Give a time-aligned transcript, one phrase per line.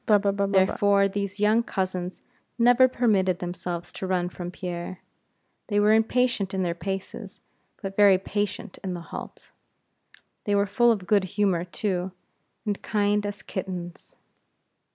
[0.47, 2.23] Therefore, these young cousins
[2.57, 4.99] never permitted themselves to run from Pierre;
[5.67, 7.39] they were impatient in their paces,
[7.83, 9.51] but very patient in the halt.
[10.45, 12.13] They were full of good humor too,
[12.65, 14.15] and kind as kittens.